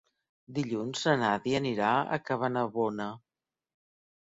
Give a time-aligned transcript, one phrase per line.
[0.59, 3.09] Dilluns na Nàdia anirà a Cabanabona.